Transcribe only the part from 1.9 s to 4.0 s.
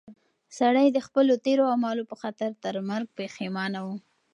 په خاطر تر مرګ پښېمانه و.